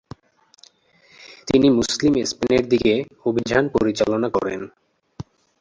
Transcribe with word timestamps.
তিনি 1.47 1.67
মুসলিম 1.69 2.13
স্পেনের 2.25 2.63
দিকে 2.69 2.93
অভিযান 3.25 3.63
পরিচালনা 3.75 4.27
করেন। 4.29 4.61